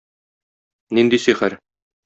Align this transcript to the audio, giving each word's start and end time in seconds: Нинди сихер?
Нинди 0.95 1.21
сихер? 1.27 1.59